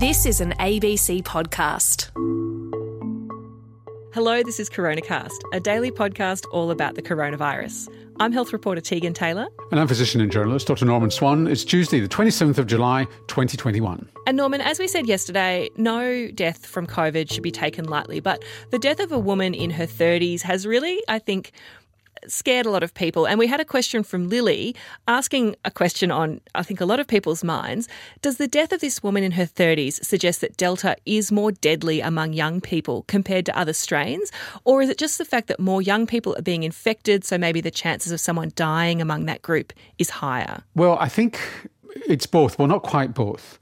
This 0.00 0.24
is 0.24 0.40
an 0.40 0.52
ABC 0.52 1.22
podcast. 1.24 2.08
Hello, 4.14 4.42
this 4.42 4.58
is 4.58 4.70
CoronaCast, 4.70 5.36
a 5.52 5.60
daily 5.60 5.90
podcast 5.90 6.46
all 6.52 6.70
about 6.70 6.94
the 6.94 7.02
coronavirus. 7.02 7.86
I'm 8.18 8.32
health 8.32 8.54
reporter 8.54 8.80
Tegan 8.80 9.12
Taylor. 9.12 9.48
And 9.70 9.78
I'm 9.78 9.86
physician 9.86 10.22
and 10.22 10.32
journalist 10.32 10.68
Dr. 10.68 10.86
Norman 10.86 11.10
Swan. 11.10 11.46
It's 11.46 11.66
Tuesday, 11.66 12.00
the 12.00 12.08
27th 12.08 12.56
of 12.56 12.66
July, 12.66 13.04
2021. 13.26 14.08
And 14.26 14.38
Norman, 14.38 14.62
as 14.62 14.78
we 14.78 14.88
said 14.88 15.06
yesterday, 15.06 15.68
no 15.76 16.30
death 16.30 16.64
from 16.64 16.86
COVID 16.86 17.30
should 17.30 17.42
be 17.42 17.50
taken 17.52 17.84
lightly, 17.84 18.20
but 18.20 18.42
the 18.70 18.78
death 18.78 19.00
of 19.00 19.12
a 19.12 19.18
woman 19.18 19.52
in 19.52 19.68
her 19.68 19.86
30s 19.86 20.40
has 20.40 20.66
really, 20.66 21.02
I 21.08 21.18
think, 21.18 21.52
scared 22.26 22.66
a 22.66 22.70
lot 22.70 22.82
of 22.82 22.94
people. 22.94 23.26
And 23.26 23.38
we 23.38 23.46
had 23.46 23.60
a 23.60 23.64
question 23.64 24.02
from 24.02 24.28
Lily 24.28 24.74
asking 25.08 25.56
a 25.64 25.70
question 25.70 26.10
on, 26.10 26.40
I 26.54 26.62
think, 26.62 26.80
a 26.80 26.84
lot 26.84 27.00
of 27.00 27.06
people's 27.06 27.44
minds. 27.44 27.88
Does 28.22 28.36
the 28.36 28.48
death 28.48 28.72
of 28.72 28.80
this 28.80 29.02
woman 29.02 29.22
in 29.22 29.32
her 29.32 29.44
30s 29.44 30.04
suggest 30.04 30.40
that 30.40 30.56
Delta 30.56 30.96
is 31.06 31.32
more 31.32 31.52
deadly 31.52 32.00
among 32.00 32.32
young 32.32 32.60
people 32.60 33.04
compared 33.08 33.46
to 33.46 33.58
other 33.58 33.72
strains? 33.72 34.30
Or 34.64 34.82
is 34.82 34.88
it 34.88 34.98
just 34.98 35.18
the 35.18 35.24
fact 35.24 35.48
that 35.48 35.60
more 35.60 35.82
young 35.82 36.06
people 36.06 36.36
are 36.36 36.42
being 36.42 36.62
infected, 36.62 37.24
so 37.24 37.38
maybe 37.38 37.60
the 37.60 37.70
chances 37.70 38.12
of 38.12 38.20
someone 38.20 38.52
dying 38.54 39.00
among 39.00 39.26
that 39.26 39.42
group 39.42 39.72
is 39.98 40.10
higher? 40.10 40.62
Well, 40.74 40.96
I 41.00 41.08
think 41.08 41.40
it's 42.06 42.26
both. 42.26 42.58
Well, 42.58 42.68
not 42.68 42.82
quite 42.82 43.14
both. 43.14 43.58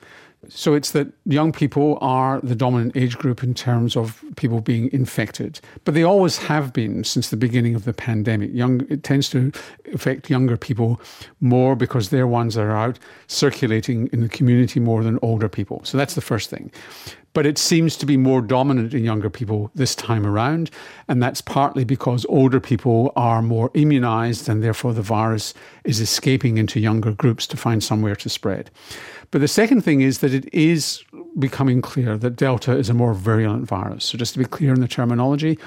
So 0.48 0.74
it's 0.74 0.92
that 0.92 1.08
young 1.26 1.52
people 1.52 1.98
are 2.00 2.40
the 2.40 2.54
dominant 2.54 2.96
age 2.96 3.18
group 3.18 3.42
in 3.42 3.52
terms 3.52 3.96
of 3.96 4.24
people 4.36 4.60
being 4.60 4.90
infected, 4.92 5.60
but 5.84 5.94
they 5.94 6.02
always 6.02 6.38
have 6.38 6.72
been 6.72 7.04
since 7.04 7.28
the 7.28 7.36
beginning 7.36 7.74
of 7.74 7.84
the 7.84 7.92
pandemic. 7.92 8.50
Young, 8.52 8.86
it 8.88 9.02
tends 9.02 9.28
to 9.30 9.52
affect 9.92 10.30
younger 10.30 10.56
people 10.56 11.00
more 11.40 11.76
because 11.76 12.08
they're 12.08 12.26
ones 12.26 12.54
that 12.54 12.62
are 12.62 12.76
out 12.76 12.98
circulating 13.26 14.08
in 14.08 14.22
the 14.22 14.28
community 14.28 14.80
more 14.80 15.04
than 15.04 15.18
older 15.20 15.48
people. 15.48 15.82
So 15.84 15.98
that's 15.98 16.14
the 16.14 16.22
first 16.22 16.48
thing. 16.48 16.70
But 17.38 17.46
it 17.46 17.56
seems 17.56 17.96
to 17.98 18.04
be 18.04 18.16
more 18.16 18.42
dominant 18.42 18.92
in 18.92 19.04
younger 19.04 19.30
people 19.30 19.70
this 19.72 19.94
time 19.94 20.26
around, 20.26 20.72
and 21.06 21.22
that's 21.22 21.40
partly 21.40 21.84
because 21.84 22.26
older 22.28 22.58
people 22.58 23.12
are 23.14 23.42
more 23.42 23.70
immunised 23.74 24.48
and 24.48 24.60
therefore 24.60 24.92
the 24.92 25.02
virus 25.02 25.54
is 25.84 26.00
escaping 26.00 26.58
into 26.58 26.80
younger 26.80 27.12
groups 27.12 27.46
to 27.46 27.56
find 27.56 27.84
somewhere 27.84 28.16
to 28.16 28.28
spread. 28.28 28.72
But 29.30 29.40
the 29.40 29.46
second 29.46 29.82
thing 29.82 30.00
is 30.00 30.18
that 30.18 30.34
it 30.34 30.52
is 30.52 31.04
becoming 31.38 31.80
clear 31.80 32.18
that 32.18 32.34
Delta 32.34 32.72
is 32.72 32.90
a 32.90 32.94
more 32.94 33.14
virulent 33.14 33.68
virus. 33.68 34.06
So, 34.06 34.18
just 34.18 34.32
to 34.32 34.40
be 34.40 34.44
clear 34.44 34.74
in 34.74 34.80
the 34.80 34.88
terminology, 34.88 35.60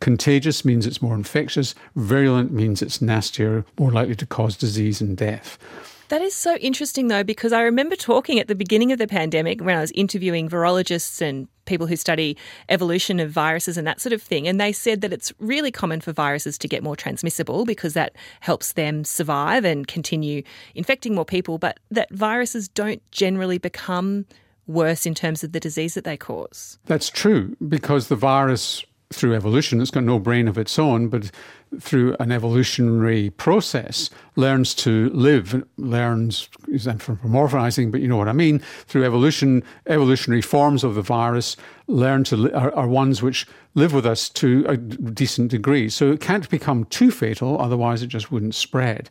contagious 0.00 0.64
means 0.64 0.86
it's 0.86 1.02
more 1.02 1.14
infectious, 1.14 1.74
virulent 1.94 2.52
means 2.52 2.80
it's 2.80 3.02
nastier, 3.02 3.66
more 3.78 3.92
likely 3.92 4.16
to 4.16 4.24
cause 4.24 4.56
disease 4.56 5.02
and 5.02 5.14
death. 5.14 5.58
That 6.08 6.22
is 6.22 6.34
so 6.34 6.56
interesting, 6.56 7.08
though, 7.08 7.22
because 7.22 7.52
I 7.52 7.60
remember 7.62 7.94
talking 7.94 8.38
at 8.38 8.48
the 8.48 8.54
beginning 8.54 8.92
of 8.92 8.98
the 8.98 9.06
pandemic 9.06 9.60
when 9.60 9.76
I 9.76 9.80
was 9.80 9.90
interviewing 9.92 10.48
virologists 10.48 11.20
and 11.20 11.48
people 11.66 11.86
who 11.86 11.96
study 11.96 12.36
evolution 12.70 13.20
of 13.20 13.30
viruses 13.30 13.76
and 13.76 13.86
that 13.86 14.00
sort 14.00 14.14
of 14.14 14.22
thing. 14.22 14.48
And 14.48 14.58
they 14.58 14.72
said 14.72 15.02
that 15.02 15.12
it's 15.12 15.34
really 15.38 15.70
common 15.70 16.00
for 16.00 16.12
viruses 16.12 16.56
to 16.58 16.68
get 16.68 16.82
more 16.82 16.96
transmissible 16.96 17.66
because 17.66 17.92
that 17.92 18.16
helps 18.40 18.72
them 18.72 19.04
survive 19.04 19.66
and 19.66 19.86
continue 19.86 20.42
infecting 20.74 21.14
more 21.14 21.26
people, 21.26 21.58
but 21.58 21.78
that 21.90 22.10
viruses 22.10 22.68
don't 22.68 23.02
generally 23.10 23.58
become 23.58 24.24
worse 24.66 25.04
in 25.04 25.14
terms 25.14 25.44
of 25.44 25.52
the 25.52 25.60
disease 25.60 25.94
that 25.94 26.04
they 26.04 26.16
cause. 26.16 26.78
That's 26.86 27.10
true 27.10 27.54
because 27.68 28.08
the 28.08 28.16
virus 28.16 28.84
through 29.10 29.34
evolution, 29.34 29.80
it's 29.80 29.90
got 29.90 30.04
no 30.04 30.18
brain 30.18 30.48
of 30.48 30.58
its 30.58 30.78
own, 30.78 31.08
but 31.08 31.30
through 31.80 32.14
an 32.20 32.30
evolutionary 32.30 33.30
process, 33.30 34.10
learns 34.36 34.74
to 34.74 35.08
live, 35.10 35.64
learns 35.76 36.48
is 36.68 36.86
anthropomorphizing, 36.86 37.90
but 37.90 38.00
you 38.00 38.08
know 38.08 38.16
what 38.16 38.28
I 38.28 38.32
mean. 38.32 38.58
Through 38.86 39.04
evolution, 39.04 39.62
evolutionary 39.86 40.42
forms 40.42 40.84
of 40.84 40.94
the 40.94 41.02
virus 41.02 41.56
learn 41.86 42.24
to 42.24 42.36
li- 42.36 42.52
are, 42.52 42.72
are, 42.74 42.86
ones 42.86 43.22
which 43.22 43.46
live 43.74 43.94
with 43.94 44.04
us 44.04 44.28
to 44.28 44.64
a 44.68 44.76
decent 44.76 45.50
degree. 45.50 45.88
So 45.88 46.12
it 46.12 46.20
can't 46.20 46.48
become 46.50 46.84
too 46.86 47.10
fatal, 47.10 47.60
otherwise 47.60 48.02
it 48.02 48.08
just 48.08 48.30
wouldn't 48.30 48.54
spread. 48.54 49.08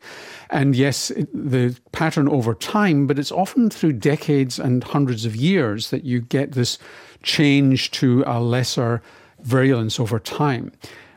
And 0.51 0.75
yes, 0.75 1.09
it, 1.11 1.29
the 1.33 1.75
pattern 1.91 2.27
over 2.27 2.53
time, 2.53 3.07
but 3.07 3.17
it's 3.17 3.31
often 3.31 3.69
through 3.69 3.93
decades 3.93 4.59
and 4.59 4.83
hundreds 4.83 5.25
of 5.25 5.35
years 5.35 5.89
that 5.89 6.03
you 6.03 6.21
get 6.21 6.51
this 6.51 6.77
change 7.23 7.91
to 7.91 8.23
a 8.27 8.39
lesser 8.39 9.01
virulence 9.43 9.99
over 9.99 10.19
time. 10.19 10.71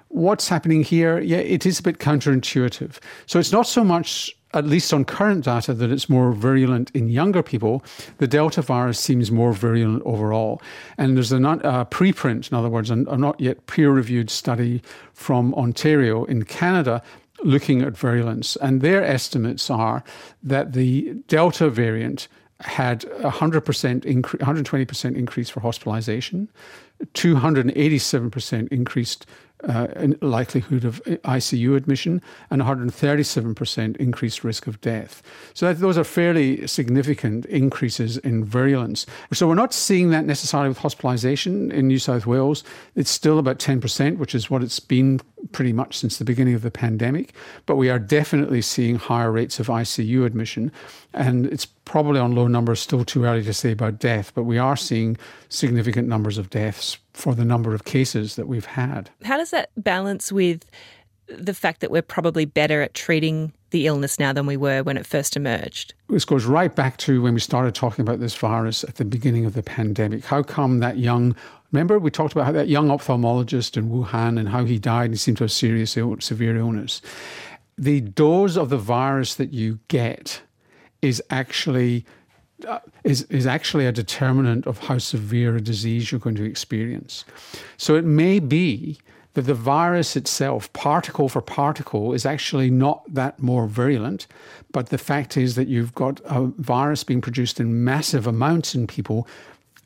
What's 0.08 0.48
happening 0.48 0.82
here? 0.82 1.20
Yeah, 1.20 1.38
it 1.38 1.64
is 1.64 1.78
a 1.78 1.82
bit 1.82 1.98
counterintuitive. 1.98 2.98
So 3.26 3.38
it's 3.38 3.52
not 3.52 3.66
so 3.66 3.84
much, 3.84 4.34
at 4.54 4.66
least 4.66 4.92
on 4.92 5.04
current 5.04 5.44
data, 5.44 5.72
that 5.72 5.92
it's 5.92 6.08
more 6.08 6.32
virulent 6.32 6.90
in 6.94 7.08
younger 7.08 7.44
people. 7.44 7.84
The 8.18 8.26
Delta 8.26 8.60
virus 8.60 8.98
seems 8.98 9.30
more 9.30 9.52
virulent 9.52 10.02
overall. 10.04 10.60
And 10.98 11.16
there's 11.16 11.32
a 11.32 11.36
uh, 11.36 11.84
preprint, 11.84 12.50
in 12.50 12.58
other 12.58 12.68
words, 12.68 12.90
a, 12.90 12.94
a 12.94 13.16
not 13.16 13.40
yet 13.40 13.66
peer 13.66 13.92
reviewed 13.92 14.30
study 14.30 14.82
from 15.14 15.54
Ontario 15.54 16.24
in 16.24 16.44
Canada 16.44 17.02
looking 17.44 17.82
at 17.82 17.96
virulence. 17.96 18.56
And 18.56 18.80
their 18.80 19.04
estimates 19.04 19.70
are 19.70 20.02
that 20.42 20.72
the 20.72 21.14
Delta 21.28 21.70
variant 21.70 22.26
had 22.60 23.00
100% 23.02 24.04
incre- 24.04 24.38
120% 24.38 25.16
increase 25.16 25.50
for 25.50 25.60
hospitalization, 25.60 26.48
287% 27.14 28.68
increased 28.68 29.26
uh, 29.64 29.88
likelihood 30.20 30.84
of 30.84 31.02
ICU 31.04 31.76
admission 31.76 32.22
and 32.50 32.62
137% 32.62 33.96
increased 33.96 34.44
risk 34.44 34.66
of 34.66 34.80
death. 34.80 35.22
So 35.54 35.66
that, 35.66 35.80
those 35.80 35.98
are 35.98 36.04
fairly 36.04 36.66
significant 36.66 37.46
increases 37.46 38.16
in 38.18 38.44
virulence. 38.44 39.06
So 39.32 39.46
we're 39.48 39.54
not 39.54 39.74
seeing 39.74 40.10
that 40.10 40.24
necessarily 40.24 40.68
with 40.68 40.78
hospitalisation 40.78 41.72
in 41.72 41.88
New 41.88 41.98
South 41.98 42.26
Wales. 42.26 42.64
It's 42.94 43.10
still 43.10 43.38
about 43.38 43.58
10%, 43.58 44.18
which 44.18 44.34
is 44.34 44.50
what 44.50 44.62
it's 44.62 44.80
been 44.80 45.20
pretty 45.52 45.72
much 45.72 45.96
since 45.96 46.18
the 46.18 46.24
beginning 46.24 46.54
of 46.54 46.62
the 46.62 46.70
pandemic. 46.70 47.34
But 47.66 47.76
we 47.76 47.90
are 47.90 47.98
definitely 47.98 48.62
seeing 48.62 48.96
higher 48.96 49.30
rates 49.30 49.60
of 49.60 49.66
ICU 49.68 50.24
admission. 50.24 50.72
And 51.12 51.46
it's 51.46 51.66
probably 51.66 52.20
on 52.20 52.34
low 52.34 52.46
numbers, 52.46 52.80
still 52.80 53.04
too 53.04 53.24
early 53.24 53.42
to 53.42 53.52
say 53.52 53.72
about 53.72 53.98
death, 53.98 54.32
but 54.34 54.44
we 54.44 54.58
are 54.58 54.76
seeing 54.76 55.16
significant 55.48 56.06
numbers 56.06 56.38
of 56.38 56.48
deaths 56.48 56.98
for 57.20 57.34
the 57.34 57.44
number 57.44 57.74
of 57.74 57.84
cases 57.84 58.36
that 58.36 58.48
we've 58.48 58.64
had. 58.64 59.10
How 59.24 59.36
does 59.36 59.50
that 59.50 59.70
balance 59.76 60.32
with 60.32 60.64
the 61.28 61.54
fact 61.54 61.80
that 61.80 61.90
we're 61.90 62.02
probably 62.02 62.44
better 62.44 62.82
at 62.82 62.94
treating 62.94 63.52
the 63.70 63.86
illness 63.86 64.18
now 64.18 64.32
than 64.32 64.46
we 64.46 64.56
were 64.56 64.82
when 64.82 64.96
it 64.96 65.06
first 65.06 65.36
emerged? 65.36 65.94
This 66.08 66.24
goes 66.24 66.44
right 66.44 66.74
back 66.74 66.96
to 66.98 67.22
when 67.22 67.34
we 67.34 67.40
started 67.40 67.74
talking 67.74 68.02
about 68.02 68.18
this 68.18 68.34
virus 68.34 68.82
at 68.84 68.96
the 68.96 69.04
beginning 69.04 69.46
of 69.46 69.54
the 69.54 69.62
pandemic. 69.62 70.24
How 70.24 70.42
come 70.42 70.80
that 70.80 70.98
young 70.98 71.36
Remember, 71.72 72.00
we 72.00 72.10
talked 72.10 72.32
about 72.32 72.46
how 72.46 72.52
that 72.52 72.68
young 72.68 72.88
ophthalmologist 72.88 73.76
in 73.76 73.90
Wuhan 73.90 74.40
and 74.40 74.48
how 74.48 74.64
he 74.64 74.78
died 74.78 75.04
and 75.04 75.14
he 75.14 75.18
seemed 75.18 75.36
to 75.36 75.44
have 75.44 75.52
serious, 75.52 75.92
severe 75.92 76.56
illness. 76.56 77.00
The 77.78 78.00
dose 78.00 78.56
of 78.56 78.70
the 78.70 78.76
virus 78.76 79.36
that 79.36 79.52
you 79.52 79.78
get 79.86 80.42
is 81.00 81.22
actually 81.30 82.04
Uh, 82.66 82.80
is, 83.04 83.22
is 83.24 83.46
actually 83.46 83.86
a 83.86 83.92
determinant 83.92 84.66
of 84.66 84.78
how 84.78 84.98
severe 84.98 85.56
a 85.56 85.60
disease 85.60 86.10
you're 86.10 86.20
going 86.20 86.36
to 86.36 86.44
experience. 86.44 87.24
So 87.76 87.94
it 87.94 88.04
may 88.04 88.38
be 88.38 88.98
that 89.34 89.42
the 89.42 89.54
virus 89.54 90.16
itself, 90.16 90.72
particle 90.72 91.28
for 91.28 91.40
particle, 91.40 92.12
is 92.12 92.26
actually 92.26 92.70
not 92.70 93.02
that 93.12 93.40
more 93.40 93.66
virulent. 93.66 94.26
But 94.72 94.88
the 94.88 94.98
fact 94.98 95.36
is 95.36 95.54
that 95.54 95.68
you've 95.68 95.94
got 95.94 96.20
a 96.24 96.46
virus 96.58 97.04
being 97.04 97.20
produced 97.20 97.60
in 97.60 97.84
massive 97.84 98.26
amounts 98.26 98.74
in 98.74 98.86
people 98.86 99.26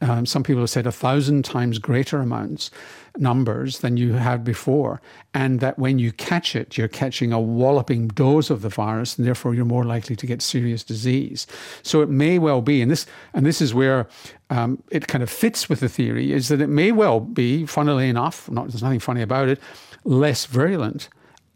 um, 0.00 0.26
some 0.26 0.42
people 0.42 0.62
have 0.62 0.70
said 0.70 0.86
a 0.86 0.92
thousand 0.92 1.44
times 1.44 1.78
greater 1.78 2.18
amounts 2.18 2.70
numbers 3.16 3.78
than 3.78 3.96
you 3.96 4.14
had 4.14 4.42
before, 4.42 5.00
and 5.32 5.60
that 5.60 5.78
when 5.78 5.98
you 5.98 6.10
catch 6.12 6.56
it, 6.56 6.76
you're 6.76 6.88
catching 6.88 7.32
a 7.32 7.40
walloping 7.40 8.08
dose 8.08 8.50
of 8.50 8.62
the 8.62 8.68
virus, 8.68 9.16
and 9.16 9.26
therefore 9.26 9.54
you're 9.54 9.64
more 9.64 9.84
likely 9.84 10.16
to 10.16 10.26
get 10.26 10.42
serious 10.42 10.82
disease. 10.82 11.46
So 11.82 12.02
it 12.02 12.08
may 12.08 12.38
well 12.38 12.60
be, 12.60 12.82
and 12.82 12.90
this 12.90 13.06
and 13.32 13.46
this 13.46 13.60
is 13.60 13.72
where 13.72 14.08
um, 14.50 14.82
it 14.90 15.06
kind 15.06 15.22
of 15.22 15.30
fits 15.30 15.68
with 15.68 15.80
the 15.80 15.88
theory, 15.88 16.32
is 16.32 16.48
that 16.48 16.60
it 16.60 16.68
may 16.68 16.92
well 16.92 17.20
be, 17.20 17.66
funnily 17.66 18.08
enough, 18.08 18.50
not, 18.50 18.68
there's 18.68 18.82
nothing 18.82 19.00
funny 19.00 19.22
about 19.22 19.48
it, 19.48 19.60
less 20.04 20.46
virulent 20.46 21.08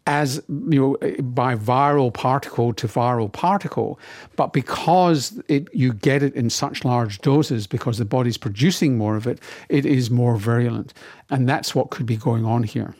as 0.09 0.41
you 0.47 0.97
know 0.99 1.21
by 1.21 1.55
viral 1.55 2.11
particle 2.11 2.73
to 2.73 2.87
viral 2.87 3.31
particle 3.31 3.99
but 4.35 4.53
because 4.53 5.39
it, 5.47 5.67
you 5.71 5.93
get 5.93 6.23
it 6.23 6.33
in 6.33 6.49
such 6.49 6.83
large 6.83 7.19
doses 7.19 7.67
because 7.67 7.99
the 7.99 8.05
body's 8.05 8.37
producing 8.37 8.97
more 8.97 9.15
of 9.15 9.27
it 9.27 9.39
it 9.69 9.85
is 9.85 10.09
more 10.09 10.35
virulent 10.35 10.95
and 11.29 11.47
that's 11.47 11.75
what 11.75 11.91
could 11.91 12.07
be 12.07 12.17
going 12.17 12.43
on 12.43 12.63
here 12.63 12.95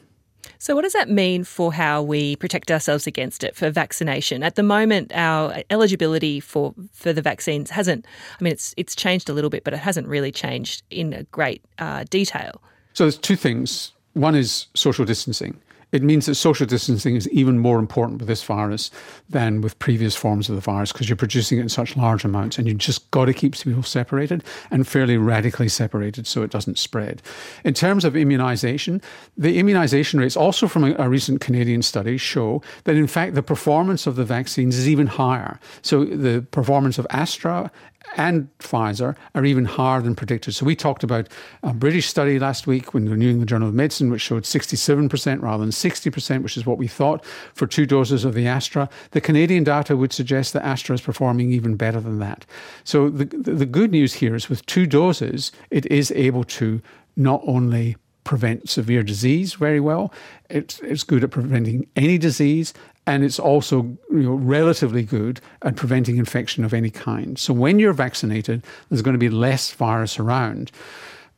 so, 0.61 0.75
what 0.75 0.81
does 0.81 0.93
that 0.93 1.09
mean 1.09 1.45
for 1.45 1.71
how 1.71 2.01
we 2.01 2.35
protect 2.35 2.69
ourselves 2.69 3.07
against 3.07 3.45
it 3.45 3.55
for 3.55 3.69
vaccination? 3.69 4.43
At 4.43 4.55
the 4.55 4.63
moment, 4.63 5.13
our 5.15 5.63
eligibility 5.69 6.41
for, 6.41 6.73
for 6.91 7.13
the 7.13 7.21
vaccines 7.21 7.69
hasn't, 7.69 8.05
I 8.39 8.43
mean, 8.43 8.51
it's, 8.51 8.73
it's 8.75 8.93
changed 8.93 9.29
a 9.29 9.33
little 9.33 9.49
bit, 9.49 9.63
but 9.63 9.73
it 9.73 9.77
hasn't 9.77 10.07
really 10.07 10.33
changed 10.33 10.83
in 10.89 11.13
a 11.13 11.23
great 11.25 11.63
uh, 11.77 12.03
detail. 12.09 12.61
So, 12.93 13.05
there's 13.05 13.17
two 13.17 13.37
things. 13.37 13.93
One 14.15 14.35
is 14.35 14.67
social 14.73 15.05
distancing 15.05 15.57
it 15.91 16.03
means 16.03 16.25
that 16.27 16.35
social 16.35 16.65
distancing 16.65 17.15
is 17.15 17.27
even 17.29 17.57
more 17.57 17.79
important 17.79 18.19
with 18.19 18.27
this 18.27 18.43
virus 18.43 18.91
than 19.29 19.61
with 19.61 19.79
previous 19.79 20.15
forms 20.15 20.49
of 20.49 20.55
the 20.55 20.61
virus 20.61 20.91
because 20.91 21.09
you're 21.09 21.15
producing 21.15 21.57
it 21.57 21.61
in 21.61 21.69
such 21.69 21.97
large 21.97 22.23
amounts 22.23 22.57
and 22.57 22.67
you 22.67 22.73
just 22.73 23.09
got 23.11 23.25
to 23.25 23.33
keep 23.33 23.57
people 23.57 23.83
separated 23.83 24.43
and 24.69 24.87
fairly 24.87 25.17
radically 25.17 25.67
separated 25.67 26.27
so 26.27 26.43
it 26.43 26.51
doesn't 26.51 26.77
spread. 26.77 27.21
In 27.63 27.73
terms 27.73 28.05
of 28.05 28.13
immunisation, 28.13 29.01
the 29.37 29.57
immunisation 29.57 30.19
rates, 30.19 30.37
also 30.37 30.67
from 30.67 30.83
a, 30.83 30.95
a 30.99 31.09
recent 31.09 31.41
Canadian 31.41 31.81
study, 31.81 32.17
show 32.17 32.61
that 32.83 32.95
in 32.95 33.07
fact 33.07 33.33
the 33.33 33.43
performance 33.43 34.05
of 34.05 34.15
the 34.15 34.25
vaccines 34.25 34.77
is 34.77 34.87
even 34.87 35.07
higher. 35.07 35.59
So 35.81 36.05
the 36.05 36.45
performance 36.51 36.99
of 36.99 37.07
Astra 37.09 37.71
and 38.15 38.49
Pfizer 38.59 39.15
are 39.35 39.45
even 39.45 39.65
higher 39.65 40.01
than 40.01 40.15
predicted. 40.15 40.55
So 40.55 40.65
we 40.65 40.75
talked 40.75 41.03
about 41.03 41.27
a 41.63 41.73
British 41.73 42.07
study 42.07 42.39
last 42.39 42.67
week 42.67 42.93
in 42.93 43.05
the 43.05 43.15
New 43.15 43.29
England 43.29 43.49
Journal 43.49 43.69
of 43.69 43.73
Medicine, 43.73 44.09
which 44.09 44.21
showed 44.21 44.43
67% 44.43 45.41
rather 45.41 45.63
than 45.63 45.71
60%, 45.71 46.43
which 46.43 46.57
is 46.57 46.65
what 46.65 46.77
we 46.77 46.87
thought 46.87 47.23
for 47.53 47.67
two 47.67 47.85
doses 47.85 48.25
of 48.25 48.33
the 48.33 48.47
Astra. 48.47 48.89
The 49.11 49.21
Canadian 49.21 49.63
data 49.63 49.95
would 49.95 50.13
suggest 50.13 50.53
that 50.53 50.65
Astra 50.65 50.95
is 50.95 51.01
performing 51.01 51.51
even 51.51 51.75
better 51.75 51.99
than 51.99 52.19
that. 52.19 52.45
So 52.83 53.09
the, 53.09 53.25
the 53.25 53.65
good 53.65 53.91
news 53.91 54.13
here 54.13 54.35
is 54.35 54.49
with 54.49 54.65
two 54.65 54.85
doses, 54.85 55.51
it 55.69 55.85
is 55.87 56.11
able 56.11 56.43
to 56.45 56.81
not 57.15 57.41
only 57.45 57.97
prevent 58.23 58.69
severe 58.69 59.03
disease 59.03 59.55
very 59.55 59.79
well. 59.79 60.13
It's, 60.49 60.79
it's 60.79 61.03
good 61.03 61.23
at 61.23 61.31
preventing 61.31 61.87
any 61.95 62.17
disease 62.17 62.73
and 63.07 63.23
it's 63.23 63.39
also 63.39 63.97
you 64.11 64.23
know, 64.23 64.33
relatively 64.33 65.03
good 65.03 65.41
at 65.63 65.75
preventing 65.75 66.17
infection 66.17 66.63
of 66.63 66.73
any 66.73 66.91
kind. 66.91 67.39
So 67.39 67.53
when 67.53 67.79
you're 67.79 67.93
vaccinated, 67.93 68.63
there's 68.89 69.01
going 69.01 69.15
to 69.15 69.19
be 69.19 69.29
less 69.29 69.71
virus 69.71 70.19
around 70.19 70.71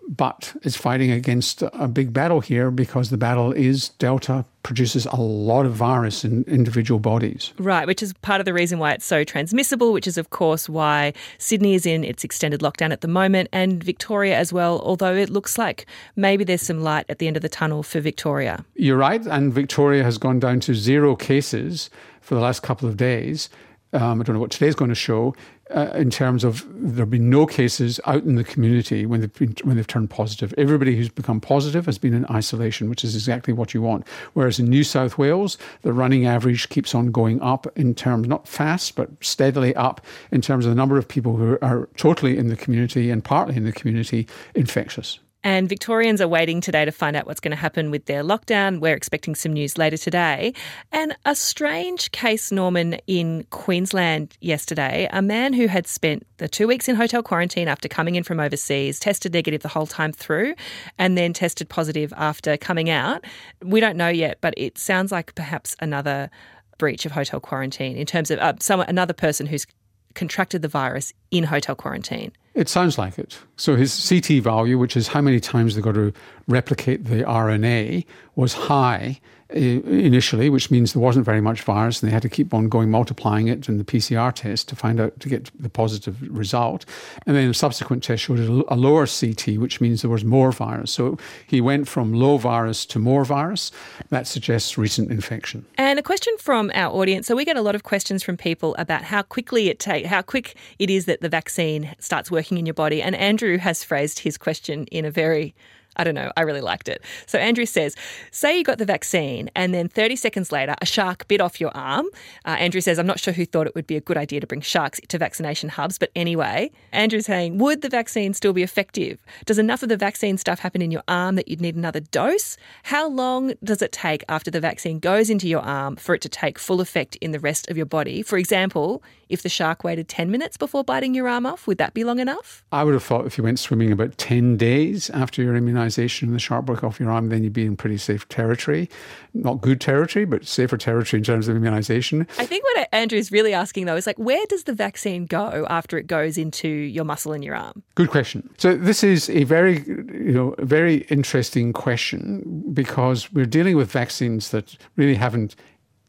but 0.07 0.53
it's 0.63 0.75
fighting 0.75 1.12
against 1.12 1.62
a 1.62 1.88
big 1.88 2.13
battle 2.13 2.42
here 2.42 2.71
because 2.71 3.09
the 3.09 3.18
battle 3.18 3.51
is 3.51 3.89
Delta 3.89 4.45
produces 4.63 5.06
a 5.07 5.15
lot 5.15 5.65
of 5.65 5.74
virus 5.74 6.24
in 6.24 6.44
individual 6.44 7.00
bodies. 7.00 7.53
Right, 7.57 7.88
which 7.88 8.03
is 8.03 8.13
part 8.21 8.42
of 8.42 8.45
the 8.45 8.53
reason 8.53 8.80
why 8.80 8.92
it's 8.92 9.06
so 9.06 9.24
transmissible, 9.24 9.94
which 9.94 10.07
is, 10.07 10.18
of 10.18 10.30
course, 10.30 10.69
why 10.69 11.13
Sydney 11.38 11.74
is 11.74 11.86
in 11.86 12.03
its 12.03 12.24
extended 12.24 12.62
lockdown 12.62 12.92
at 12.92 13.01
the 13.01 13.07
moment 13.07 13.50
and 13.51 13.83
Victoria 13.83 14.38
as 14.38 14.53
well, 14.53 14.81
although 14.83 15.15
it 15.15 15.30
looks 15.30 15.57
like 15.57 15.86
maybe 16.15 16.44
there's 16.44 16.62
some 16.62 16.81
light 16.81 17.06
at 17.09 17.19
the 17.19 17.27
end 17.27 17.36
of 17.36 17.42
the 17.42 17.50
tunnel 17.50 17.83
for 17.83 18.00
Victoria. 18.00 18.63
You're 18.75 18.98
right, 18.98 19.25
and 19.25 19.53
Victoria 19.53 20.03
has 20.03 20.18
gone 20.18 20.39
down 20.39 20.59
to 20.62 20.75
zero 20.75 21.15
cases 21.15 21.89
for 22.21 22.36
the 22.36 22.42
last 22.42 22.62
couple 22.62 22.88
of 22.88 22.98
days. 22.98 23.50
Um, 23.94 24.21
I 24.21 24.24
don't 24.24 24.36
know 24.36 24.39
what 24.39 24.51
today's 24.51 24.75
going 24.75 24.89
to 24.89 24.95
show 24.95 25.36
uh, 25.74 25.92
in 25.96 26.10
terms 26.10 26.44
of 26.44 26.66
there 26.70 27.04
have 27.04 27.10
been 27.10 27.30
no 27.30 27.46
cases 27.46 28.00
out 28.06 28.24
in 28.24 28.36
the 28.36 28.44
community 28.44 29.06
when 29.06 29.22
they've 29.22 29.34
been, 29.34 29.56
when 29.64 29.76
they've 29.76 29.88
turned 29.88 30.10
positive. 30.10 30.54
Everybody 30.58 30.96
who's 30.96 31.10
become 31.10 31.40
positive 31.40 31.86
has 31.86 31.98
been 31.98 32.14
in 32.14 32.26
isolation, 32.30 32.90
which 32.90 33.04
is 33.04 33.16
exactly 33.16 33.54
what 33.54 33.74
you 33.74 33.82
want. 33.82 34.08
Whereas 34.34 34.60
in 34.60 34.70
New 34.70 34.84
South 34.84 35.18
Wales, 35.18 35.58
the 35.82 35.94
running 35.94 36.26
average 36.26 36.70
keeps 36.70 36.94
on 36.94 37.12
going 37.12 37.42
up 37.42 37.68
in 37.78 37.96
terms 37.96 38.28
not 38.28 38.48
fast 38.48 38.96
but 38.96 39.10
steadily 39.22 39.76
up 39.76 40.02
in 40.32 40.42
terms 40.42 40.66
of 40.66 40.72
the 40.72 40.76
number 40.76 40.98
of 40.98 41.08
people 41.08 41.36
who 41.36 41.58
are 41.62 41.90
totally 41.98 42.38
in 42.38 42.48
the 42.48 42.56
community 42.56 43.10
and 43.10 43.24
partly 43.24 43.56
in 43.56 43.64
the 43.64 43.72
community 43.72 44.28
infectious. 44.56 45.20
And 45.44 45.68
Victorians 45.68 46.22
are 46.22 46.28
waiting 46.28 46.62
today 46.62 46.86
to 46.86 46.92
find 46.92 47.16
out 47.16 47.26
what's 47.26 47.40
going 47.40 47.52
to 47.52 47.58
happen 47.58 47.90
with 47.90 48.06
their 48.06 48.24
lockdown. 48.24 48.80
We're 48.80 48.96
expecting 48.96 49.34
some 49.34 49.54
news 49.54 49.78
later 49.78 49.98
today. 49.98 50.54
And 50.92 51.16
a 51.26 51.34
strange 51.36 52.12
case, 52.12 52.52
Norman, 52.52 53.00
in 53.08 53.46
Queensland 53.50 54.38
yesterday. 54.40 55.10
A 55.12 55.22
man 55.22 55.54
who 55.54 55.68
had 55.68 55.88
spent 55.88 56.28
the 56.38 56.48
two 56.48 56.68
weeks 56.68 56.88
in 56.88 56.96
hotel 56.96 57.24
quarantine 57.24 57.68
after 57.68 57.88
coming 57.88 58.16
in 58.16 58.24
from 58.24 58.40
overseas, 58.40 59.00
tested 59.00 59.34
negative 59.34 59.64
the 59.64 59.68
whole 59.68 59.88
time 59.88 60.12
through, 60.12 60.54
and 61.00 61.18
then 61.18 61.34
tested 61.34 61.70
positive 61.70 62.14
after 62.18 62.56
coming 62.56 62.92
out. 62.92 63.26
We 63.64 63.80
don't 63.80 63.98
know 63.98 64.10
yet, 64.10 64.38
but 64.42 64.54
it 64.58 64.78
sounds 64.78 65.12
like 65.12 65.34
perhaps 65.34 65.76
another 65.80 66.30
breach 66.78 67.06
of 67.06 67.12
hotel 67.12 67.40
quarantine 67.40 67.98
in 67.98 68.06
terms 68.06 68.30
of 68.30 68.40
uh, 68.40 68.54
someone, 68.60 68.90
another 68.90 69.14
person 69.14 69.48
who's 69.48 69.66
contracted 70.14 70.62
the 70.62 70.68
virus 70.68 71.14
in 71.32 71.46
hotel 71.46 71.76
quarantine. 71.76 72.32
It 72.53 72.68
sounds 72.68 72.98
like 72.98 73.18
it. 73.18 73.39
So 73.56 73.75
his 73.75 74.09
CT 74.09 74.44
value, 74.44 74.77
which 74.77 74.98
is 74.98 75.07
how 75.09 75.21
many 75.21 75.39
times 75.39 75.75
they've 75.75 75.83
got 75.83 75.95
to 75.95 76.13
replicate 76.48 77.06
the 77.06 77.24
RNA, 77.24 78.06
was 78.36 78.53
high 78.53 79.21
initially, 79.53 80.50
which 80.50 80.71
means 80.71 80.94
there 80.94 81.01
wasn't 81.01 81.25
very 81.25 81.42
much 81.42 81.62
virus, 81.62 82.01
and 82.01 82.09
they 82.09 82.13
had 82.13 82.21
to 82.21 82.30
keep 82.30 82.53
on 82.53 82.69
going 82.69 82.89
multiplying 82.89 83.48
it 83.48 83.68
in 83.68 83.77
the 83.77 83.83
PCR 83.83 84.33
test 84.33 84.69
to 84.69 84.75
find 84.75 85.00
out 85.00 85.19
to 85.19 85.30
get 85.30 85.51
the 85.59 85.69
positive 85.69 86.18
result. 86.36 86.86
And 87.25 87.36
then 87.36 87.50
a 87.50 87.53
subsequent 87.53 88.03
test 88.03 88.24
showed 88.24 88.39
a 88.39 88.75
lower 88.75 89.06
CT, 89.07 89.57
which 89.57 89.81
means 89.81 90.01
there 90.01 90.12
was 90.12 90.24
more 90.24 90.51
virus. 90.51 90.92
So 90.92 91.18
he 91.48 91.62
went 91.62 91.88
from 91.88 92.13
low 92.13 92.38
virus 92.38 92.86
to 92.88 93.00
more 93.00 93.25
virus. 93.25 93.71
That 94.09 94.27
suggests 94.27 94.77
recent 94.77 95.12
infection. 95.12 95.65
And 95.77 96.00
a 96.00 96.03
question 96.03 96.33
from 96.38 96.71
our 96.74 96.94
audience. 96.94 97.27
So 97.27 97.36
we 97.36 97.45
get 97.45 97.57
a 97.57 97.62
lot 97.62 97.75
of 97.75 97.83
questions 97.83 98.24
from 98.24 98.38
people 98.38 98.75
about 98.77 99.03
how 99.03 99.21
quickly 99.21 99.69
it 99.69 99.80
take, 99.80 100.06
how 100.06 100.21
quick 100.21 100.56
it 100.80 100.89
is 100.89 101.06
that 101.06 101.21
the 101.21 101.30
vaccine 101.30 101.95
starts 102.00 102.31
working 102.31 102.57
in 102.57 102.65
your 102.65 102.74
body. 102.74 103.01
And 103.01 103.15
Andrew 103.15 103.57
has 103.57 103.83
phrased 103.83 104.19
his 104.19 104.38
question 104.38 104.86
in 104.88 105.06
a 105.06 105.12
very 105.12 105.53
I 106.01 106.03
don't 106.03 106.15
know. 106.15 106.31
I 106.36 106.42
really 106.42 106.62
liked 106.62 106.89
it. 106.89 107.03
So 107.27 107.38
Andrew 107.38 107.68
says, 107.68 107.95
say 108.31 108.57
you 108.57 108.63
got 108.63 108.80
the 108.80 108.86
vaccine 108.86 109.51
and 109.56 109.71
then 109.71 109.88
30 109.88 110.15
seconds 110.15 110.51
later 110.51 110.74
a 110.81 110.86
shark 110.88 111.27
bit 111.27 111.39
off 111.39 111.62
your 111.62 111.69
arm. 111.77 112.07
Uh, 112.44 112.57
Andrew 112.57 112.81
says, 112.81 112.98
I'm 112.98 113.06
not 113.06 113.19
sure 113.19 113.36
who 113.36 113.45
thought 113.45 113.68
it 113.68 113.75
would 113.75 113.86
be 113.86 113.98
a 113.98 114.01
good 114.01 114.18
idea 114.18 114.39
to 114.39 114.48
bring 114.48 114.62
sharks 114.62 115.00
to 115.07 115.18
vaccination 115.19 115.69
hubs, 115.69 116.00
but 116.00 116.09
anyway, 116.15 116.71
Andrew's 116.92 117.27
saying, 117.27 117.59
would 117.59 117.83
the 117.83 117.89
vaccine 117.89 118.33
still 118.33 118.51
be 118.51 118.63
effective? 118.63 119.24
Does 119.45 119.59
enough 119.59 119.83
of 119.83 119.89
the 119.89 119.98
vaccine 119.98 120.39
stuff 120.39 120.57
happen 120.57 120.81
in 120.81 120.89
your 120.89 121.03
arm 121.07 121.36
that 121.36 121.48
you'd 121.48 121.62
need 121.62 121.75
another 121.75 122.00
dose? 122.00 122.57
How 122.81 123.07
long 123.07 123.53
does 123.63 123.83
it 123.83 123.92
take 123.92 124.24
after 124.27 124.50
the 124.50 124.59
vaccine 124.59 124.98
goes 124.98 125.30
into 125.30 125.48
your 125.48 125.62
arm 125.62 125.98
for 125.98 126.15
it 126.15 126.21
to 126.21 126.30
take 126.30 126.57
full 126.57 126.81
effect 126.81 127.15
in 127.18 127.30
the 127.30 127.39
rest 127.39 127.69
of 127.69 127.77
your 127.77 127.86
body? 127.86 128.24
For 128.24 128.39
example, 128.39 129.03
if 129.31 129.42
the 129.44 129.50
shark 129.50 129.83
waited 129.83 130.07
10 130.07 130.30
minutes 130.30 130.57
before 130.57 130.83
biting 130.83 131.16
your 131.16 131.28
arm 131.28 131.45
off, 131.45 131.68
would 131.68 131.78
that 131.78 131.94
be 131.94 132.04
long 132.04 132.19
enough? 132.19 132.63
I 132.72 132.83
would 132.83 132.94
have 132.94 133.04
thought 133.04 133.25
if 133.25 133.38
you 133.38 133.44
went 133.44 133.60
swimming 133.60 133.92
about 133.92 134.18
10 134.18 134.57
days 134.57 135.10
after 135.12 135.42
your 135.42 135.54
immunisation 135.54 136.24
and 136.24 136.36
the 136.36 136.39
shark 136.39 136.66
broke 136.66 136.83
off 136.83 137.00
your 137.00 137.10
arm, 137.10 137.30
then 137.30 137.44
you'd 137.44 137.54
be 137.54 137.66
in 137.66 137.78
pretty 137.78 137.98
safe 137.98 138.28
territory. 138.28 138.89
Not 139.33 139.62
good 139.62 139.80
territory, 139.80 140.25
but 140.25 140.45
safer 140.45 140.78
territory 140.78 141.19
in 141.19 141.24
terms 141.24 141.48
of 141.48 141.56
immunisation. 141.56 142.28
I 142.38 142.45
think 142.45 142.63
what 142.63 142.89
Andrew's 142.92 143.31
really 143.31 143.54
asking 143.54 143.86
though 143.86 143.95
is 143.95 144.06
like, 144.06 144.19
where 144.19 144.45
does 144.48 144.66
the 144.66 144.74
vaccine 144.74 145.25
go 145.25 145.66
after 145.69 145.98
it 145.98 146.07
goes 146.07 146.38
into 146.38 146.68
your 146.68 147.06
muscle 147.06 147.34
in 147.34 147.42
your 147.42 147.56
arm? 147.56 147.84
Good 147.95 148.10
question. 148.10 148.50
So 148.57 148.75
this 148.75 149.04
is 149.04 149.30
a 149.30 149.45
very, 149.45 149.86
you 149.88 150.34
know, 150.34 150.56
very 150.60 150.98
interesting 151.10 151.74
question 151.74 152.72
because 152.74 153.31
we're 153.31 153.45
dealing 153.45 153.77
with 153.77 153.92
vaccines 153.92 154.51
that 154.51 154.77
really 154.98 155.16
haven't 155.16 155.56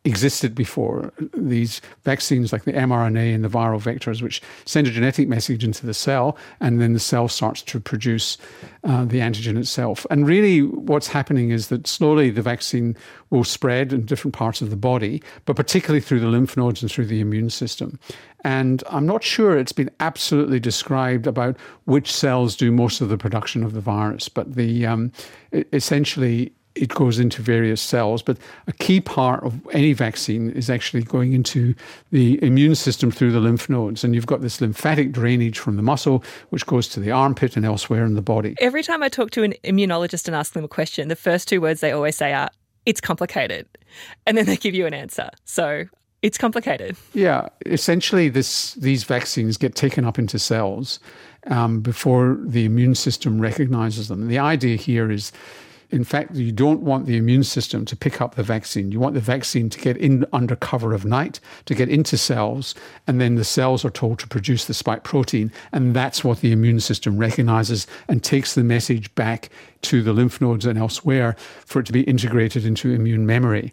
existed 0.04 0.54
before. 0.54 1.12
These 1.36 1.80
vaccines, 2.02 2.52
like 2.52 2.64
the 2.64 2.72
mRNA 2.72 3.34
and 3.34 3.44
the 3.44 3.48
viral 3.48 3.80
vectors, 3.80 4.20
which 4.20 4.42
send 4.64 4.86
a 4.88 4.90
genetic 4.90 5.28
message 5.28 5.62
into 5.62 5.86
the 5.86 5.94
cell, 5.94 6.36
and 6.60 6.80
then 6.80 6.92
the 6.92 6.98
cell 6.98 7.28
starts 7.28 7.62
to 7.62 7.78
produce 7.78 8.36
uh, 8.82 9.04
the 9.04 9.20
antigen 9.20 9.56
itself. 9.56 10.04
And 10.10 10.26
really, 10.26 10.62
what's 10.62 11.06
happening 11.06 11.50
is 11.50 11.68
that 11.68 11.86
slowly 11.86 12.30
the 12.30 12.42
vaccine 12.42 12.96
will 13.30 13.44
spread 13.44 13.92
in 13.92 14.04
different 14.04 14.34
parts 14.34 14.60
of 14.60 14.70
the 14.70 14.76
body, 14.76 15.22
but 15.44 15.54
particularly 15.54 16.00
through 16.00 16.20
the 16.20 16.26
lymph 16.26 16.56
nodes 16.56 16.82
and 16.82 16.90
through 16.90 17.06
the 17.06 17.20
immune 17.20 17.50
system. 17.50 17.98
And 18.44 18.82
I'm 18.90 19.06
not 19.06 19.22
sure 19.22 19.56
it's 19.56 19.72
been 19.72 19.90
absolutely 20.00 20.58
described 20.58 21.28
about 21.28 21.56
which 21.84 22.12
cells 22.12 22.56
do 22.56 22.72
most 22.72 23.00
of 23.00 23.08
the 23.08 23.16
production 23.16 23.62
of 23.62 23.72
the 23.72 23.80
virus, 23.80 24.28
but 24.28 24.54
the 24.56 24.84
um, 24.84 25.12
essentially 25.72 26.52
it 26.74 26.88
goes 26.88 27.18
into 27.18 27.42
various 27.42 27.80
cells. 27.80 28.22
But 28.22 28.38
a 28.66 28.72
key 28.72 29.00
part 29.00 29.42
of 29.44 29.60
any 29.72 29.92
vaccine 29.92 30.50
is 30.50 30.70
actually 30.70 31.02
going 31.02 31.32
into 31.32 31.74
the 32.10 32.42
immune 32.42 32.74
system 32.74 33.10
through 33.10 33.32
the 33.32 33.40
lymph 33.40 33.68
nodes. 33.68 34.04
And 34.04 34.14
you've 34.14 34.26
got 34.26 34.40
this 34.40 34.60
lymphatic 34.60 35.12
drainage 35.12 35.58
from 35.58 35.76
the 35.76 35.82
muscle, 35.82 36.24
which 36.50 36.66
goes 36.66 36.88
to 36.88 37.00
the 37.00 37.10
armpit 37.10 37.56
and 37.56 37.64
elsewhere 37.64 38.04
in 38.04 38.14
the 38.14 38.22
body. 38.22 38.54
Every 38.60 38.82
time 38.82 39.02
I 39.02 39.08
talk 39.08 39.30
to 39.32 39.42
an 39.42 39.54
immunologist 39.64 40.26
and 40.26 40.36
ask 40.36 40.52
them 40.52 40.64
a 40.64 40.68
question, 40.68 41.08
the 41.08 41.16
first 41.16 41.48
two 41.48 41.60
words 41.60 41.80
they 41.80 41.92
always 41.92 42.16
say 42.16 42.32
are, 42.32 42.50
it's 42.86 43.00
complicated. 43.00 43.66
And 44.26 44.36
then 44.36 44.46
they 44.46 44.56
give 44.56 44.74
you 44.74 44.86
an 44.86 44.94
answer. 44.94 45.30
So 45.44 45.84
it's 46.22 46.38
complicated. 46.38 46.96
Yeah, 47.14 47.48
essentially, 47.66 48.28
this 48.28 48.74
these 48.74 49.04
vaccines 49.04 49.56
get 49.56 49.74
taken 49.74 50.04
up 50.04 50.18
into 50.18 50.38
cells 50.38 51.00
um, 51.48 51.80
before 51.80 52.38
the 52.40 52.64
immune 52.64 52.94
system 52.94 53.40
recognizes 53.40 54.08
them. 54.08 54.28
The 54.28 54.38
idea 54.38 54.76
here 54.76 55.10
is 55.10 55.32
in 55.92 56.04
fact, 56.04 56.34
you 56.34 56.52
don't 56.52 56.80
want 56.80 57.04
the 57.04 57.18
immune 57.18 57.44
system 57.44 57.84
to 57.84 57.94
pick 57.94 58.22
up 58.22 58.34
the 58.34 58.42
vaccine. 58.42 58.90
You 58.90 58.98
want 58.98 59.14
the 59.14 59.20
vaccine 59.20 59.68
to 59.68 59.78
get 59.78 59.98
in 59.98 60.24
under 60.32 60.56
cover 60.56 60.94
of 60.94 61.04
night, 61.04 61.38
to 61.66 61.74
get 61.74 61.90
into 61.90 62.16
cells, 62.16 62.74
and 63.06 63.20
then 63.20 63.34
the 63.34 63.44
cells 63.44 63.84
are 63.84 63.90
told 63.90 64.18
to 64.20 64.26
produce 64.26 64.64
the 64.64 64.74
spike 64.74 65.04
protein. 65.04 65.52
And 65.70 65.94
that's 65.94 66.24
what 66.24 66.40
the 66.40 66.50
immune 66.50 66.80
system 66.80 67.18
recognizes 67.18 67.86
and 68.08 68.24
takes 68.24 68.54
the 68.54 68.64
message 68.64 69.14
back 69.14 69.50
to 69.82 70.02
the 70.02 70.14
lymph 70.14 70.40
nodes 70.40 70.64
and 70.64 70.78
elsewhere 70.78 71.36
for 71.66 71.80
it 71.80 71.86
to 71.86 71.92
be 71.92 72.02
integrated 72.04 72.64
into 72.64 72.92
immune 72.92 73.26
memory. 73.26 73.72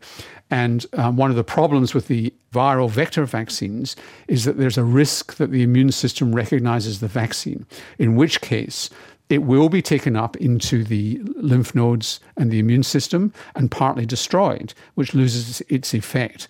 And 0.51 0.85
um, 0.93 1.15
one 1.15 1.29
of 1.29 1.37
the 1.37 1.43
problems 1.43 1.93
with 1.93 2.07
the 2.07 2.33
viral 2.51 2.89
vector 2.89 3.23
vaccines 3.25 3.95
is 4.27 4.45
that 4.45 4.57
there's 4.57 4.77
a 4.77 4.83
risk 4.83 5.35
that 5.35 5.51
the 5.51 5.63
immune 5.63 5.91
system 5.91 6.35
recognizes 6.35 6.99
the 6.99 7.07
vaccine, 7.07 7.65
in 7.97 8.15
which 8.15 8.41
case 8.41 8.89
it 9.29 9.43
will 9.43 9.69
be 9.69 9.81
taken 9.81 10.15
up 10.15 10.35
into 10.37 10.83
the 10.83 11.21
lymph 11.35 11.75
nodes 11.75 12.19
and 12.35 12.51
the 12.51 12.59
immune 12.59 12.83
system 12.83 13.31
and 13.55 13.69
partly 13.69 14.05
destroyed, 14.05 14.73
which 14.95 15.13
loses 15.13 15.61
its 15.69 15.93
effect. 15.93 16.47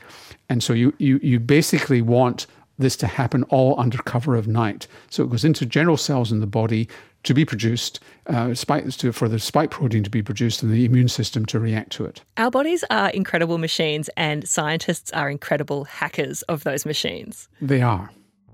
And 0.48 0.64
so 0.64 0.74
you, 0.74 0.94
you, 0.98 1.20
you 1.22 1.40
basically 1.40 2.02
want 2.02 2.48
this 2.78 2.96
to 2.96 3.08
happen 3.08 3.44
all 3.44 3.78
under 3.80 3.98
cover 3.98 4.36
of 4.36 4.48
night. 4.48 4.88
So 5.10 5.24
it 5.24 5.30
goes 5.30 5.44
into 5.44 5.66
general 5.66 5.98
cells 5.98 6.32
in 6.32 6.40
the 6.40 6.48
body 6.48 6.88
to 7.24 7.34
be 7.34 7.44
produced, 7.44 8.00
uh, 8.28 8.54
spike, 8.54 8.90
to, 8.90 9.12
for 9.12 9.28
the 9.28 9.40
spike 9.40 9.72
protein 9.72 10.04
to 10.06 10.10
be 10.10 10.24
produced 10.24 10.64
and 10.64 10.72
the 10.72 10.86
immune 10.86 11.10
system 11.10 11.46
to 11.48 11.60
react 11.60 11.92
to 11.92 12.06
it. 12.06 12.22
Our 12.38 12.50
bodies 12.50 12.86
are 12.90 13.10
incredible 13.10 13.58
machines, 13.58 14.10
and 14.16 14.48
scientists 14.48 15.12
are 15.12 15.30
incredible 15.30 15.84
hackers 15.84 16.44
of 16.44 16.64
those 16.64 16.86
machines. 16.86 17.50
They 17.60 17.82
are. 17.82 18.10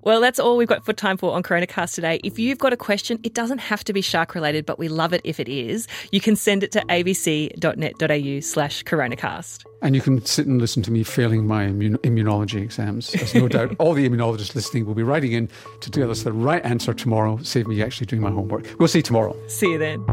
Well, 0.06 0.22
that's 0.22 0.38
all 0.38 0.56
we've 0.56 0.68
got 0.68 0.86
for 0.86 0.94
time 0.94 1.18
for 1.18 1.34
on 1.34 1.42
Coronacast 1.42 1.96
today. 1.96 2.20
If 2.24 2.38
you've 2.38 2.60
got 2.60 2.72
a 2.72 2.78
question, 2.78 3.20
it 3.24 3.34
doesn't 3.34 3.58
have 3.58 3.84
to 3.86 3.92
be 3.92 4.02
shark 4.02 4.36
related, 4.36 4.64
but 4.64 4.78
we 4.78 4.88
love 4.88 5.14
it 5.14 5.22
if 5.24 5.40
it 5.40 5.50
is. 5.50 5.88
You 6.12 6.22
can 6.22 6.36
send 6.36 6.62
it 6.62 6.72
to 6.74 6.82
abc.net.au 6.82 8.40
slash 8.42 8.84
coronacast. 8.84 9.66
And 9.82 9.96
you 9.96 10.02
can 10.02 10.24
sit 10.24 10.46
and 10.46 10.62
listen 10.62 10.84
to 10.84 10.92
me 10.92 11.02
failing 11.02 11.48
my 11.48 11.66
immun- 11.66 11.98
immunology 11.98 12.62
exams. 12.62 13.14
There's 13.14 13.34
no 13.34 13.48
doubt 13.48 13.76
all 13.80 13.94
the 13.94 14.08
immunologists 14.08 14.54
listening 14.54 14.86
will 14.86 14.94
be 14.94 15.04
writing 15.04 15.32
in 15.32 15.50
to 15.82 15.90
tell 15.90 16.12
us 16.12 16.22
the 16.22 16.32
right 16.32 16.64
answer 16.64 16.94
tomorrow, 16.94 17.40
save 17.42 17.66
me 17.66 17.82
actually 17.82 18.06
doing 18.06 18.22
my 18.22 18.30
homework. 18.30 18.76
We'll 18.78 18.88
see 18.88 19.00
you 19.00 19.04
tomorrow. 19.04 19.36
See 19.48 19.72
you 19.72 19.80
then. 19.80 20.06